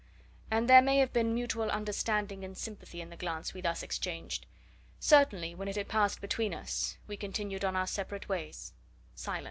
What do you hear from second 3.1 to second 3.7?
the glance we